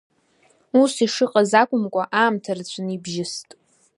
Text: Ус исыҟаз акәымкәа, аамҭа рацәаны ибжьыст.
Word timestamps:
Ус 0.81 0.93
исыҟаз 1.05 1.51
акәымкәа, 1.61 2.03
аамҭа 2.21 2.53
рацәаны 2.57 2.91
ибжьыст. 2.95 3.47